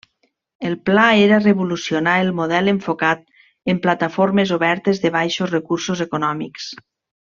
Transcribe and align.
El 0.69 0.77
pla 0.89 1.03
era 1.25 1.37
revolucionar 1.43 2.15
el 2.23 2.33
model 2.41 2.73
enfocat 2.73 3.23
en 3.75 3.83
plataformes 3.87 4.57
obertes 4.61 5.07
de 5.07 5.17
baixos 5.21 5.57
recursos 5.59 6.07
econòmics. 6.13 6.73